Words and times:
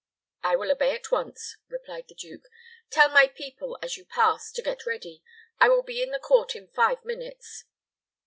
"I 0.41 0.55
will 0.55 0.71
obey 0.71 0.95
at 0.95 1.11
once," 1.11 1.57
replied 1.69 2.07
the 2.07 2.15
duke. 2.15 2.47
"Tell 2.89 3.09
my 3.09 3.27
people, 3.27 3.77
as 3.83 3.97
you 3.97 4.03
pass, 4.05 4.51
to 4.53 4.63
get 4.63 4.87
ready. 4.87 5.21
I 5.59 5.69
will 5.69 5.83
be 5.83 6.01
in 6.01 6.09
the 6.09 6.17
court 6.17 6.55
in 6.55 6.65
five 6.69 7.05
minutes." 7.05 7.65